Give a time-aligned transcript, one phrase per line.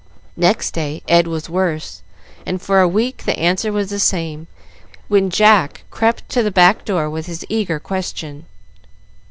[0.35, 2.01] Next day Ed was worse,
[2.43, 4.47] and for a week the answer was the same,
[5.09, 8.45] when Jack crept to the back door with his eager question.